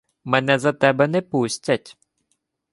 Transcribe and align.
—Мене 0.31 0.59
за 0.59 0.73
тебе 0.73 1.07
не 1.07 1.21
пустять. 1.21 1.97